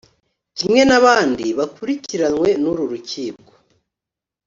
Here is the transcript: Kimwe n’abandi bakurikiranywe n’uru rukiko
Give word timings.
Kimwe 0.57 0.81
n’abandi 0.89 1.45
bakurikiranywe 1.57 2.49
n’uru 2.61 2.83
rukiko 2.91 3.51